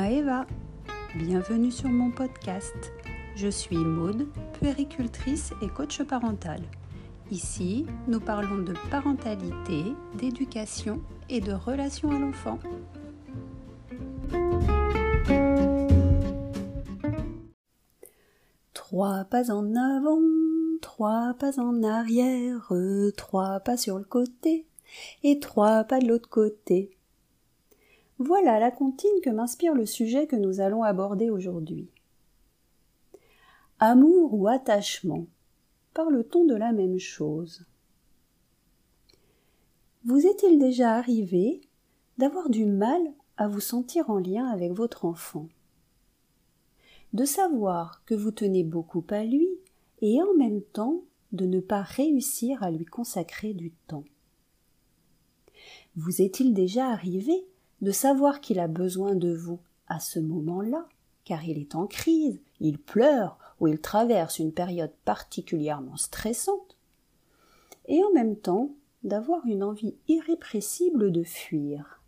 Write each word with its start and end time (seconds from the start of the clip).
Maeva, 0.00 0.46
bienvenue 1.16 1.72
sur 1.72 1.88
mon 1.88 2.12
podcast. 2.12 2.92
Je 3.34 3.48
suis 3.48 3.76
Maude, 3.76 4.28
puéricultrice 4.52 5.52
et 5.60 5.66
coach 5.66 6.00
parental. 6.04 6.60
Ici, 7.32 7.84
nous 8.06 8.20
parlons 8.20 8.58
de 8.58 8.74
parentalité, 8.92 9.82
d'éducation 10.14 11.02
et 11.28 11.40
de 11.40 11.50
relation 11.50 12.12
à 12.12 12.18
l'enfant. 12.20 12.60
Trois 18.74 19.24
pas 19.24 19.50
en 19.50 19.74
avant, 19.74 20.22
trois 20.80 21.34
pas 21.40 21.58
en 21.58 21.82
arrière, 21.82 22.72
trois 23.16 23.58
pas 23.58 23.76
sur 23.76 23.98
le 23.98 24.04
côté 24.04 24.64
et 25.24 25.40
trois 25.40 25.82
pas 25.82 25.98
de 25.98 26.06
l'autre 26.06 26.28
côté. 26.28 26.97
Voilà 28.18 28.58
la 28.58 28.72
comptine 28.72 29.20
que 29.22 29.30
m'inspire 29.30 29.74
le 29.74 29.86
sujet 29.86 30.26
que 30.26 30.34
nous 30.34 30.60
allons 30.60 30.82
aborder 30.82 31.30
aujourd'hui. 31.30 31.88
Amour 33.78 34.34
ou 34.34 34.48
attachement 34.48 35.26
Parle-t-on 35.94 36.44
de 36.44 36.56
la 36.56 36.72
même 36.72 36.98
chose? 36.98 37.64
Vous 40.04 40.26
est-il 40.26 40.58
déjà 40.58 40.94
arrivé 40.94 41.60
d'avoir 42.18 42.50
du 42.50 42.66
mal 42.66 43.00
à 43.36 43.46
vous 43.46 43.60
sentir 43.60 44.10
en 44.10 44.18
lien 44.18 44.46
avec 44.46 44.72
votre 44.72 45.04
enfant? 45.04 45.48
De 47.12 47.24
savoir 47.24 48.04
que 48.04 48.14
vous 48.14 48.32
tenez 48.32 48.64
beaucoup 48.64 49.04
à 49.10 49.22
lui 49.22 49.48
et 50.00 50.20
en 50.22 50.34
même 50.34 50.62
temps 50.62 51.02
de 51.30 51.46
ne 51.46 51.60
pas 51.60 51.82
réussir 51.82 52.62
à 52.64 52.70
lui 52.70 52.84
consacrer 52.84 53.54
du 53.54 53.70
temps. 53.86 54.04
Vous 55.94 56.20
est-il 56.20 56.52
déjà 56.52 56.88
arrivé 56.88 57.46
de 57.80 57.90
savoir 57.90 58.40
qu'il 58.40 58.58
a 58.60 58.68
besoin 58.68 59.14
de 59.14 59.32
vous 59.32 59.60
à 59.86 60.00
ce 60.00 60.18
moment-là, 60.18 60.88
car 61.24 61.44
il 61.44 61.58
est 61.58 61.74
en 61.74 61.86
crise, 61.86 62.40
il 62.60 62.78
pleure 62.78 63.38
ou 63.60 63.66
il 63.68 63.80
traverse 63.80 64.38
une 64.38 64.52
période 64.52 64.92
particulièrement 65.04 65.96
stressante, 65.96 66.76
et 67.86 68.02
en 68.04 68.12
même 68.12 68.36
temps 68.36 68.70
d'avoir 69.04 69.46
une 69.46 69.62
envie 69.62 69.94
irrépressible 70.08 71.12
de 71.12 71.22
fuir. 71.22 72.02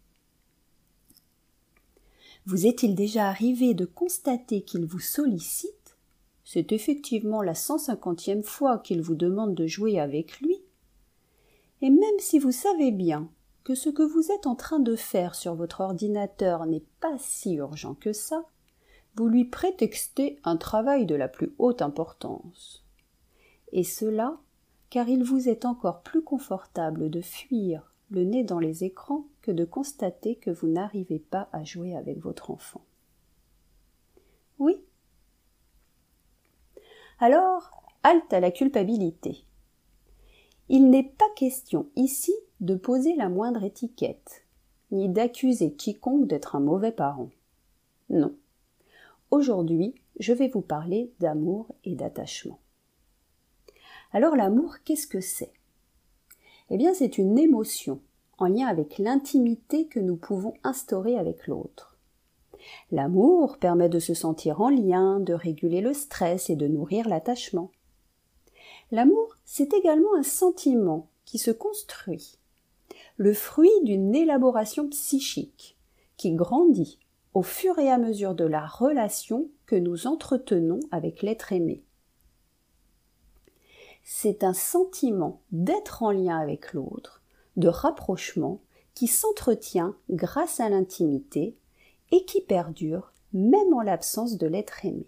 Vous 2.46 2.66
est-il 2.66 2.94
déjà 2.94 3.28
arrivé 3.28 3.74
de 3.74 3.84
constater 3.84 4.62
qu'il 4.62 4.86
vous 4.86 5.00
sollicite? 5.00 5.96
C'est 6.44 6.72
effectivement 6.72 7.42
la 7.42 7.55
cent 7.55 7.78
cinquantième 7.78 8.42
fois 8.42 8.78
qu'il 8.78 9.02
vous 9.02 9.14
demande 9.14 9.55
de 9.55 9.66
jouer 9.66 10.00
avec 10.00 10.40
lui. 10.40 10.56
Et 11.80 11.90
même 11.90 12.18
si 12.18 12.38
vous 12.38 12.50
savez 12.50 12.90
bien 12.90 13.30
que 13.64 13.75
ce 13.75 13.89
que 13.89 14.03
vous 14.03 14.33
êtes 14.33 14.47
en 14.47 14.55
train 14.55 14.80
de 14.80 14.97
faire 14.97 15.34
sur 15.34 15.55
votre 15.55 15.80
ordinateur 15.80 16.66
n'est 16.66 16.84
pas 17.00 17.16
si 17.19 17.55
urgent 17.55 17.94
que 17.94 18.12
ça, 18.12 18.44
vous 19.17 19.28
lui 19.28 19.44
prétextez 19.44 20.39
un 20.44 20.56
travail 20.56 21.06
de 21.06 21.14
la 21.14 21.28
plus 21.28 21.55
haute 21.58 21.83
importance. 21.83 22.84
Et 23.72 23.84
cela 23.84 24.39
car 24.91 25.08
il 25.08 25.22
vous 25.22 25.48
est 25.48 25.64
encore 25.64 26.02
plus 26.02 26.22
confortable 26.22 27.11
de 27.11 27.20
fuir 27.20 27.94
le 28.11 28.25
nez 28.25 28.42
dans 28.42 28.58
les 28.58 28.83
écrans 28.83 29.27
que 29.41 29.52
de 29.52 29.64
constater 29.64 30.34
que 30.34 30.50
vous 30.50 30.67
n'arrivez 30.67 31.20
pas 31.20 31.48
à 31.52 31.62
jouer 31.62 31.95
avec 31.95 32.19
votre 32.19 32.50
enfant. 32.50 32.84
Oui? 34.58 34.83
Alors, 37.20 37.84
halte 38.02 38.33
à 38.33 38.41
la 38.41 38.50
culpabilité. 38.50 39.45
Il 40.69 40.91
n'est 40.91 41.05
pas 41.05 41.28
question 41.36 41.89
ici 41.95 42.34
de 42.61 42.75
poser 42.75 43.14
la 43.16 43.30
moindre 43.30 43.64
étiquette, 43.64 44.44
ni 44.91 45.08
d'accuser 45.08 45.72
quiconque 45.72 46.27
d'être 46.27 46.56
un 46.56 46.61
mauvais 46.61 46.92
parent. 46.92 47.30
Non. 48.11 48.36
Aujourd'hui, 49.30 49.95
je 50.18 50.34
vais 50.34 50.48
vous 50.48 50.61
parler 50.61 51.12
d'amour 51.20 51.74
et 51.84 51.95
d'attachement. 51.95 52.58
Alors 54.12 54.36
l'amour, 54.36 54.77
qu'est-ce 54.84 55.07
que 55.07 55.20
c'est? 55.20 55.52
Eh 56.68 56.77
bien, 56.77 56.92
c'est 56.92 57.17
une 57.17 57.39
émotion 57.39 58.01
en 58.39 58.46
lien 58.46 58.67
avec 58.67 58.98
l'intimité 58.98 59.86
que 59.86 60.01
nous 60.01 60.17
pouvons 60.17 60.55
instaurer 60.63 61.17
avec 61.17 61.46
l'autre. 61.46 61.96
L'amour 62.90 63.58
permet 63.58 63.89
de 63.89 63.98
se 63.98 64.13
sentir 64.13 64.61
en 64.61 64.68
lien, 64.68 65.18
de 65.20 65.33
réguler 65.33 65.80
le 65.80 65.95
stress 65.95 66.51
et 66.51 66.57
de 66.57 66.67
nourrir 66.67 67.08
l'attachement. 67.08 67.70
L'amour, 68.90 69.36
c'est 69.45 69.73
également 69.73 70.14
un 70.14 70.23
sentiment 70.23 71.08
qui 71.24 71.39
se 71.39 71.51
construit 71.51 72.39
le 73.20 73.35
fruit 73.35 73.69
d'une 73.83 74.14
élaboration 74.14 74.89
psychique 74.89 75.77
qui 76.17 76.33
grandit 76.33 76.98
au 77.35 77.42
fur 77.42 77.79
et 77.79 77.91
à 77.91 77.98
mesure 77.98 78.35
de 78.35 78.47
la 78.47 78.67
relation 78.67 79.51
que 79.67 79.77
nous 79.77 80.07
entretenons 80.07 80.81
avec 80.91 81.20
l'être 81.20 81.53
aimé. 81.53 81.85
C'est 84.03 84.42
un 84.42 84.55
sentiment 84.55 85.42
d'être 85.53 86.03
en 86.03 86.13
lien 86.13 86.39
avec 86.39 86.73
l'autre, 86.73 87.23
de 87.58 87.69
rapprochement, 87.69 88.63
qui 88.95 89.07
s'entretient 89.07 89.95
grâce 90.08 90.58
à 90.58 90.70
l'intimité 90.70 91.58
et 92.13 92.25
qui 92.25 92.41
perdure 92.41 93.13
même 93.35 93.75
en 93.75 93.83
l'absence 93.83 94.39
de 94.39 94.47
l'être 94.47 94.87
aimé. 94.87 95.07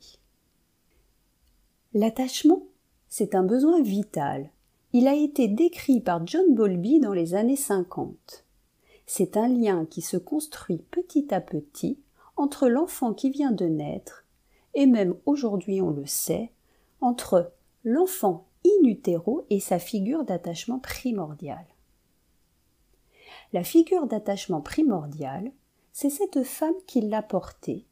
L'attachement, 1.94 2.66
c'est 3.08 3.34
un 3.34 3.42
besoin 3.42 3.80
vital 3.80 4.50
il 4.94 5.08
a 5.08 5.14
été 5.14 5.48
décrit 5.48 6.00
par 6.00 6.26
John 6.26 6.54
Bowlby 6.54 7.00
dans 7.00 7.14
les 7.14 7.34
années 7.34 7.56
50. 7.56 8.44
C'est 9.06 9.38
un 9.38 9.48
lien 9.48 9.86
qui 9.86 10.02
se 10.02 10.18
construit 10.18 10.84
petit 10.90 11.32
à 11.32 11.40
petit 11.40 11.98
entre 12.36 12.68
l'enfant 12.68 13.14
qui 13.14 13.30
vient 13.30 13.52
de 13.52 13.64
naître, 13.64 14.26
et 14.74 14.86
même 14.86 15.14
aujourd'hui 15.24 15.80
on 15.80 15.90
le 15.90 16.04
sait, 16.04 16.52
entre 17.00 17.52
l'enfant 17.84 18.46
in 18.66 18.86
utero 18.86 19.46
et 19.48 19.60
sa 19.60 19.78
figure 19.78 20.24
d'attachement 20.24 20.78
primordiale. 20.78 21.66
La 23.54 23.64
figure 23.64 24.06
d'attachement 24.06 24.60
primordiale, 24.60 25.52
c'est 25.92 26.10
cette 26.10 26.42
femme 26.42 26.74
qui 26.86 27.00
l'a 27.00 27.22
porté, 27.22 27.86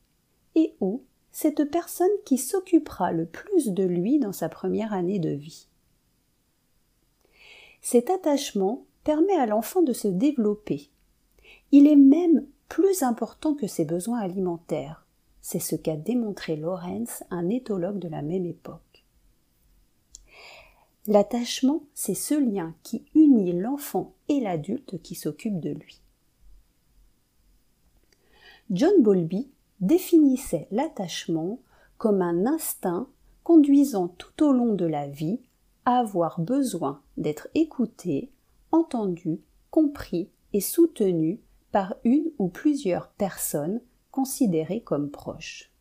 et 0.55 0.75
ou 0.81 1.03
cette 1.33 1.65
personne 1.65 2.09
qui 2.27 2.37
s'occupera 2.37 3.12
le 3.12 3.25
plus 3.25 3.69
de 3.69 3.84
lui 3.84 4.19
dans 4.19 4.33
sa 4.33 4.50
première 4.50 4.93
année 4.93 5.19
de 5.19 5.31
vie. 5.31 5.70
Cet 7.81 8.11
attachement 8.11 8.85
permet 9.05 9.37
à 9.37 9.47
l'enfant 9.47 9.83
de 9.83 9.93
se 9.93 10.09
développer. 10.09 10.91
Il 11.73 11.87
est 11.87 11.97
même 11.97 12.47
plus 12.69 13.03
important 13.03 13.55
que 13.55 13.67
ses 13.67 13.85
besoins 13.85 14.21
alimentaires. 14.21 15.07
C'est 15.43 15.59
ce 15.59 15.77
qu'a 15.77 15.97
démontré 15.97 16.57
Lorenz, 16.57 17.25
un 17.31 17.49
éthologue 17.49 17.99
de 17.99 18.09
la 18.09 18.23
même 18.23 18.47
époque. 18.47 19.05
L'attachement, 21.07 21.83
c'est 21.95 22.15
ce 22.15 22.35
lien 22.35 22.75
qui 22.83 23.07
unit 23.15 23.53
l'enfant 23.53 24.13
et 24.29 24.39
l'adulte 24.41 25.01
qui 25.03 25.15
s'occupe 25.15 25.59
de 25.59 25.71
lui. 25.71 26.03
John 28.71 29.03
Bowlby 29.03 29.51
définissait 29.81 30.69
l'attachement 30.71 31.59
comme 31.99 32.23
un 32.23 32.47
instinct 32.47 33.09
conduisant 33.43 34.09
tout 34.09 34.45
au 34.45 34.53
long 34.53 34.75
de 34.75 34.85
la 34.85 35.09
vie 35.09 35.41
avoir 35.99 36.41
besoin 36.41 37.03
d'être 37.17 37.49
écouté, 37.55 38.33
entendu, 38.73 39.41
compris 39.71 40.31
et 40.53 40.61
soutenu 40.61 41.41
par 41.73 41.95
une 42.05 42.31
ou 42.39 42.49
plusieurs 42.49 43.09
personnes 43.11 43.81
considérées 44.11 44.83
comme 44.83 45.11
proches. 45.11 45.73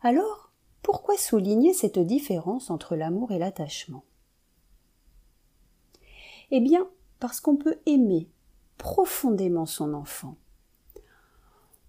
Alors, 0.00 0.52
pourquoi 0.82 1.16
souligner 1.16 1.72
cette 1.72 1.98
différence 1.98 2.70
entre 2.70 2.94
l'amour 2.94 3.32
et 3.32 3.38
l'attachement? 3.38 4.04
Eh 6.50 6.60
bien, 6.60 6.86
parce 7.20 7.40
qu'on 7.40 7.56
peut 7.56 7.78
aimer 7.86 8.28
profondément 8.76 9.66
son 9.66 9.94
enfant. 9.94 10.36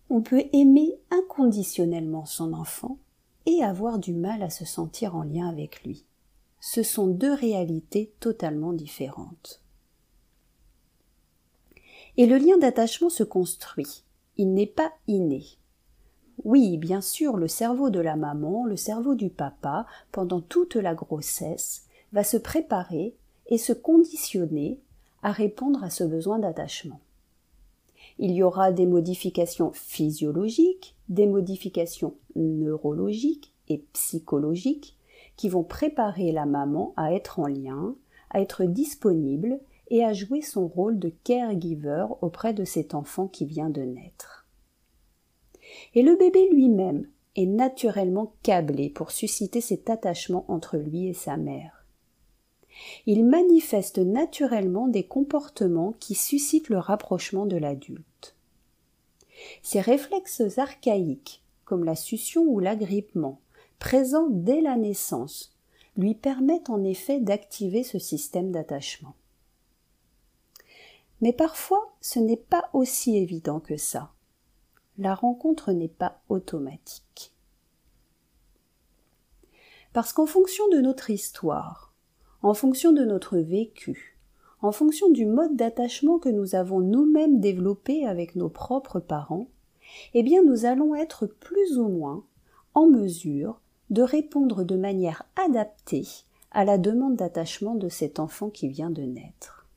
On 0.09 0.21
peut 0.21 0.45
aimer 0.53 0.97
inconditionnellement 1.11 2.25
son 2.25 2.53
enfant 2.53 2.97
et 3.45 3.63
avoir 3.63 3.99
du 3.99 4.13
mal 4.13 4.41
à 4.43 4.49
se 4.49 4.65
sentir 4.65 5.15
en 5.15 5.23
lien 5.23 5.47
avec 5.47 5.83
lui. 5.83 6.05
Ce 6.59 6.83
sont 6.83 7.07
deux 7.07 7.33
réalités 7.33 8.11
totalement 8.19 8.73
différentes. 8.73 9.61
Et 12.17 12.25
le 12.25 12.37
lien 12.37 12.57
d'attachement 12.57 13.09
se 13.09 13.23
construit. 13.23 14.03
Il 14.37 14.53
n'est 14.53 14.65
pas 14.65 14.91
inné. 15.07 15.43
Oui, 16.43 16.77
bien 16.77 17.01
sûr, 17.01 17.37
le 17.37 17.47
cerveau 17.47 17.89
de 17.89 17.99
la 17.99 18.15
maman, 18.15 18.65
le 18.65 18.77
cerveau 18.77 19.15
du 19.15 19.29
papa, 19.29 19.85
pendant 20.11 20.41
toute 20.41 20.75
la 20.75 20.93
grossesse, 20.93 21.85
va 22.13 22.23
se 22.23 22.37
préparer 22.37 23.15
et 23.47 23.57
se 23.57 23.73
conditionner 23.73 24.79
à 25.23 25.31
répondre 25.31 25.83
à 25.83 25.89
ce 25.89 26.03
besoin 26.03 26.39
d'attachement. 26.39 26.99
Il 28.17 28.31
y 28.31 28.43
aura 28.43 28.71
des 28.71 28.85
modifications 28.85 29.71
physiologiques, 29.73 30.94
des 31.09 31.27
modifications 31.27 32.15
neurologiques 32.35 33.53
et 33.67 33.79
psychologiques 33.93 34.97
qui 35.35 35.49
vont 35.49 35.63
préparer 35.63 36.31
la 36.31 36.45
maman 36.45 36.93
à 36.97 37.13
être 37.13 37.39
en 37.39 37.47
lien, 37.47 37.95
à 38.29 38.41
être 38.41 38.63
disponible 38.63 39.59
et 39.89 40.03
à 40.03 40.13
jouer 40.13 40.41
son 40.41 40.67
rôle 40.67 40.99
de 40.99 41.13
caregiver 41.23 42.05
auprès 42.21 42.53
de 42.53 42.63
cet 42.63 42.95
enfant 42.95 43.27
qui 43.27 43.45
vient 43.45 43.69
de 43.69 43.81
naître. 43.81 44.47
Et 45.93 46.01
le 46.01 46.15
bébé 46.15 46.49
lui-même 46.51 47.07
est 47.35 47.45
naturellement 47.45 48.33
câblé 48.43 48.89
pour 48.89 49.11
susciter 49.11 49.61
cet 49.61 49.89
attachement 49.89 50.45
entre 50.47 50.77
lui 50.77 51.07
et 51.07 51.13
sa 51.13 51.37
mère. 51.37 51.85
Il 53.05 53.25
manifeste 53.25 53.99
naturellement 53.99 54.87
des 54.87 55.03
comportements 55.03 55.93
qui 55.99 56.15
suscitent 56.15 56.69
le 56.69 56.77
rapprochement 56.77 57.45
de 57.45 57.57
l'adulte. 57.57 58.35
Ces 59.61 59.81
réflexes 59.81 60.57
archaïques, 60.57 61.43
comme 61.63 61.83
la 61.83 61.95
succion 61.95 62.43
ou 62.43 62.59
l'agrippement, 62.59 63.41
présents 63.79 64.29
dès 64.29 64.61
la 64.61 64.77
naissance, 64.77 65.55
lui 65.97 66.15
permettent 66.15 66.69
en 66.69 66.83
effet 66.83 67.19
d'activer 67.19 67.83
ce 67.83 67.99
système 67.99 68.51
d'attachement. 68.51 69.15
Mais 71.21 71.33
parfois, 71.33 71.95
ce 72.01 72.19
n'est 72.19 72.35
pas 72.35 72.69
aussi 72.73 73.17
évident 73.17 73.59
que 73.59 73.77
ça. 73.77 74.11
La 74.97 75.15
rencontre 75.15 75.71
n'est 75.71 75.87
pas 75.87 76.21
automatique. 76.29 77.33
Parce 79.93 80.11
qu'en 80.11 80.25
fonction 80.25 80.67
de 80.69 80.77
notre 80.77 81.09
histoire, 81.09 81.93
en 82.41 82.53
fonction 82.53 82.91
de 82.91 83.03
notre 83.05 83.37
vécu, 83.37 84.14
en 84.65 84.71
fonction 84.71 85.09
du 85.09 85.25
mode 85.25 85.55
d'attachement 85.55 86.17
que 86.17 86.29
nous 86.29 86.55
avons 86.55 86.79
nous-mêmes 86.79 87.39
développé 87.39 88.05
avec 88.05 88.35
nos 88.35 88.49
propres 88.49 88.99
parents, 88.99 89.47
eh 90.13 90.23
bien 90.23 90.43
nous 90.43 90.65
allons 90.65 90.95
être 90.95 91.27
plus 91.27 91.77
ou 91.77 91.87
moins 91.87 92.23
en 92.73 92.87
mesure 92.87 93.61
de 93.91 94.01
répondre 94.01 94.63
de 94.63 94.75
manière 94.75 95.23
adaptée 95.35 96.07
à 96.49 96.65
la 96.65 96.77
demande 96.77 97.15
d'attachement 97.15 97.75
de 97.75 97.89
cet 97.89 98.19
enfant 98.19 98.49
qui 98.49 98.67
vient 98.67 98.89
de 98.89 99.03
naître. 99.03 99.67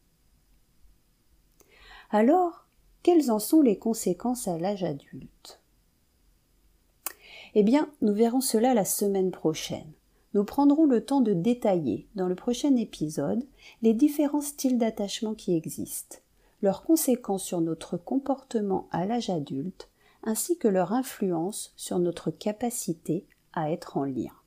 Alors, 2.10 2.66
quelles 3.02 3.30
en 3.30 3.38
sont 3.38 3.60
les 3.60 3.78
conséquences 3.78 4.48
à 4.48 4.58
l'âge 4.58 4.84
adulte? 4.84 5.60
Eh 7.54 7.62
bien, 7.62 7.90
nous 8.00 8.14
verrons 8.14 8.40
cela 8.40 8.72
la 8.72 8.86
semaine 8.86 9.30
prochaine. 9.30 9.92
Nous 10.34 10.44
prendrons 10.44 10.84
le 10.84 11.04
temps 11.04 11.20
de 11.20 11.32
détailler, 11.32 12.06
dans 12.14 12.28
le 12.28 12.34
prochain 12.34 12.76
épisode, 12.76 13.44
les 13.82 13.94
différents 13.94 14.42
styles 14.42 14.78
d'attachement 14.78 15.34
qui 15.34 15.54
existent, 15.54 16.18
leurs 16.62 16.82
conséquences 16.82 17.44
sur 17.44 17.60
notre 17.60 17.96
comportement 17.96 18.88
à 18.90 19.06
l'âge 19.06 19.30
adulte, 19.30 19.88
ainsi 20.22 20.58
que 20.58 20.68
leur 20.68 20.92
influence 20.92 21.72
sur 21.76 21.98
notre 21.98 22.30
capacité 22.30 23.26
à 23.52 23.70
être 23.70 23.96
en 23.96 24.04
lien. 24.04 24.37